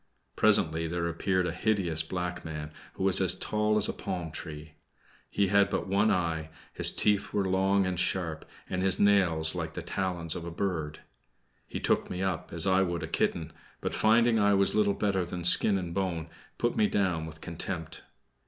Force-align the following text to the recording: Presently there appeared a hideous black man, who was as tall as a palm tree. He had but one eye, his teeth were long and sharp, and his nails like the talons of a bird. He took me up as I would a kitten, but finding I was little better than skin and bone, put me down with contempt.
Presently 0.35 0.87
there 0.87 1.07
appeared 1.07 1.45
a 1.45 1.51
hideous 1.51 2.01
black 2.01 2.43
man, 2.43 2.71
who 2.93 3.03
was 3.03 3.21
as 3.21 3.35
tall 3.35 3.77
as 3.77 3.87
a 3.87 3.93
palm 3.93 4.31
tree. 4.31 4.73
He 5.29 5.49
had 5.49 5.69
but 5.69 5.85
one 5.85 6.09
eye, 6.09 6.49
his 6.73 6.91
teeth 6.91 7.31
were 7.33 7.47
long 7.47 7.85
and 7.85 7.99
sharp, 7.99 8.43
and 8.67 8.81
his 8.81 8.97
nails 8.99 9.53
like 9.53 9.75
the 9.75 9.83
talons 9.83 10.35
of 10.35 10.43
a 10.43 10.49
bird. 10.49 11.01
He 11.67 11.79
took 11.79 12.09
me 12.09 12.23
up 12.23 12.51
as 12.51 12.65
I 12.65 12.81
would 12.81 13.03
a 13.03 13.07
kitten, 13.07 13.53
but 13.79 13.93
finding 13.93 14.39
I 14.39 14.55
was 14.55 14.73
little 14.73 14.95
better 14.95 15.23
than 15.23 15.43
skin 15.43 15.77
and 15.77 15.93
bone, 15.93 16.29
put 16.57 16.75
me 16.75 16.87
down 16.87 17.27
with 17.27 17.39
contempt. 17.39 18.01